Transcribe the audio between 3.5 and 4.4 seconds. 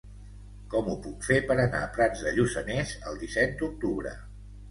d'octubre?